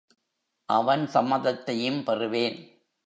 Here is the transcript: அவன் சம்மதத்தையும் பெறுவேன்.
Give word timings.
அவன் 0.69 1.03
சம்மதத்தையும் 1.07 2.01
பெறுவேன். 2.03 2.57